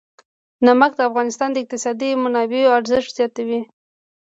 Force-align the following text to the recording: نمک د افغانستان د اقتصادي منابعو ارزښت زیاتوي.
نمک 0.65 0.91
د 0.95 1.01
افغانستان 1.09 1.49
د 1.51 1.57
اقتصادي 1.63 2.09
منابعو 2.23 2.75
ارزښت 2.77 3.11
زیاتوي. 3.17 3.61